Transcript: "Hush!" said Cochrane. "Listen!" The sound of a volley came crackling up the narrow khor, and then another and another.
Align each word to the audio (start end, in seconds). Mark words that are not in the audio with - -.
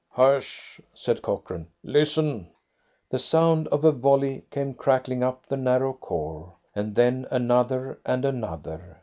"Hush!" 0.09 0.81
said 0.95 1.21
Cochrane. 1.21 1.67
"Listen!" 1.83 2.47
The 3.11 3.19
sound 3.19 3.67
of 3.67 3.85
a 3.85 3.91
volley 3.91 4.43
came 4.49 4.73
crackling 4.73 5.21
up 5.21 5.45
the 5.45 5.57
narrow 5.57 5.93
khor, 5.93 6.55
and 6.73 6.95
then 6.95 7.27
another 7.29 7.99
and 8.03 8.25
another. 8.25 8.97